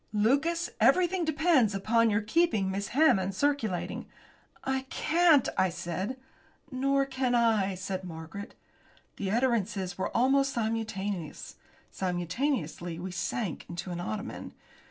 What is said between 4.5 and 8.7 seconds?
"I can't," I said. "Nor can I," said Margaret.